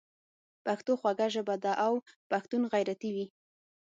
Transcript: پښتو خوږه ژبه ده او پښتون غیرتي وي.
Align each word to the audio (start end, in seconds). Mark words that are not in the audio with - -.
پښتو 0.65 0.91
خوږه 0.99 1.27
ژبه 1.35 1.55
ده 1.63 1.71
او 1.85 1.93
پښتون 2.31 2.61
غیرتي 2.73 3.09
وي. 3.15 3.25